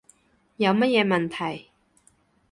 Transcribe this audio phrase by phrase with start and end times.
[0.57, 1.69] 有乜嘢問題